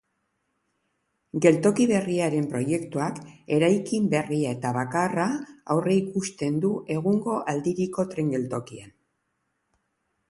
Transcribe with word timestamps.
Geltoki 1.45 1.85
berriaren 1.91 2.47
proiektuak 2.53 3.19
eraikin 3.57 4.09
berria 4.15 4.55
eta 4.57 4.73
bakarra 4.79 5.29
aurreikusten 5.77 6.59
du 6.65 6.73
egungo 6.97 7.39
aldiriko 7.55 8.09
tren-geltokian. 8.17 8.91